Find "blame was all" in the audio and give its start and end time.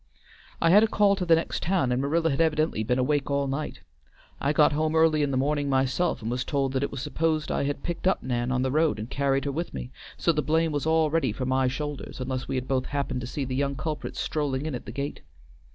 10.41-11.11